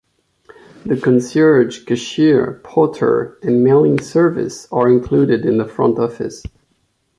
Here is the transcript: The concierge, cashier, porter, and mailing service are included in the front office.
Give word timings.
The 0.83 0.99
concierge, 0.99 1.85
cashier, 1.85 2.59
porter, 2.63 3.37
and 3.43 3.63
mailing 3.63 3.99
service 3.99 4.67
are 4.71 4.89
included 4.89 5.45
in 5.45 5.59
the 5.59 5.67
front 5.67 5.99
office. 5.99 6.41